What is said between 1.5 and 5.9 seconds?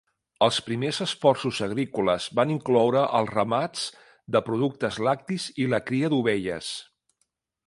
agrícoles van incloure els ramats de productes lactis i la